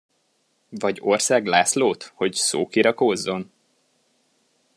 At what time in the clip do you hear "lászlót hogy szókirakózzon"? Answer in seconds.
1.45-3.51